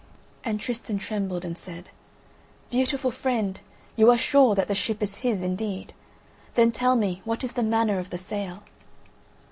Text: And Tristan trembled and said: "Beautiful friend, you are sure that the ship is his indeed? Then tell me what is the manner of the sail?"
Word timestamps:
And 0.43 0.59
Tristan 0.59 0.97
trembled 0.97 1.45
and 1.45 1.55
said: 1.55 1.91
"Beautiful 2.71 3.11
friend, 3.11 3.61
you 3.95 4.09
are 4.09 4.17
sure 4.17 4.55
that 4.55 4.67
the 4.67 4.73
ship 4.73 5.03
is 5.03 5.17
his 5.17 5.43
indeed? 5.43 5.93
Then 6.55 6.71
tell 6.71 6.95
me 6.95 7.21
what 7.23 7.43
is 7.43 7.51
the 7.51 7.61
manner 7.61 7.99
of 7.99 8.09
the 8.09 8.17
sail?" 8.17 8.63